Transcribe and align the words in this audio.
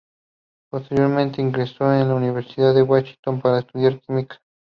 Posteriormente 0.71 1.43
ingresó 1.43 1.93
en 1.93 2.07
la 2.07 2.15
Universidad 2.15 2.73
de 2.73 2.81
Washington 2.81 3.39
para 3.39 3.59
estudiar 3.59 3.99
Química. 4.01 4.41